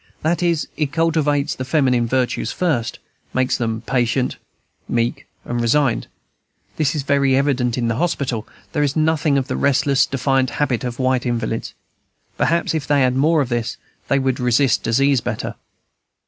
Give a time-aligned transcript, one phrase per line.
[0.23, 2.97] That is, it cultivates the feminine virtues first,
[3.35, 4.37] makes them patient,
[4.87, 6.07] meek, resigned.
[6.77, 10.83] This is very evident in the hospital; there is nothing of the restless, defiant habit
[10.83, 11.75] of white invalids.
[12.35, 13.77] Perhaps, if they had more of this,
[14.07, 15.53] they would resist disease better.